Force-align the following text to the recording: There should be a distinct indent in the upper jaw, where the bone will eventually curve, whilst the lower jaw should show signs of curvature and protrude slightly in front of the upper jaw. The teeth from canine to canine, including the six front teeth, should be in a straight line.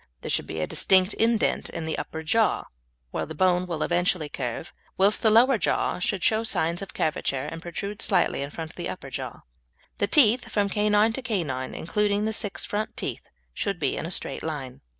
There 0.21 0.31
should 0.31 0.47
be 0.47 0.59
a 0.61 0.65
distinct 0.65 1.13
indent 1.13 1.69
in 1.69 1.85
the 1.85 1.95
upper 1.99 2.23
jaw, 2.23 2.63
where 3.11 3.27
the 3.27 3.35
bone 3.35 3.67
will 3.67 3.83
eventually 3.83 4.29
curve, 4.29 4.73
whilst 4.97 5.21
the 5.21 5.29
lower 5.29 5.59
jaw 5.59 5.99
should 5.99 6.23
show 6.23 6.41
signs 6.43 6.81
of 6.81 6.95
curvature 6.95 7.45
and 7.45 7.61
protrude 7.61 8.01
slightly 8.01 8.41
in 8.41 8.49
front 8.49 8.71
of 8.71 8.77
the 8.77 8.89
upper 8.89 9.11
jaw. 9.11 9.41
The 9.99 10.07
teeth 10.07 10.51
from 10.51 10.69
canine 10.69 11.13
to 11.13 11.21
canine, 11.21 11.75
including 11.75 12.25
the 12.25 12.33
six 12.33 12.65
front 12.65 12.97
teeth, 12.97 13.21
should 13.53 13.77
be 13.77 13.95
in 13.95 14.07
a 14.07 14.09
straight 14.09 14.41
line. 14.41 14.81